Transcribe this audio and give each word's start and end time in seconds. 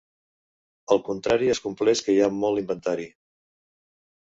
El 0.95 1.01
contrari 1.11 1.53
es 1.57 1.63
compleix 1.67 2.03
quan 2.09 2.19
hi 2.21 2.25
ha 2.25 2.33
molt 2.41 2.67
inventari. 2.67 3.11